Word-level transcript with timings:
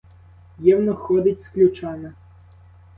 Євнух 0.59 0.99
ходить 0.99 1.41
з 1.43 1.47
ключами. 1.47 2.13